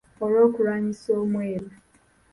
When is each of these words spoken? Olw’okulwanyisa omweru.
Olw’okulwanyisa 0.23 1.09
omweru. 1.21 1.67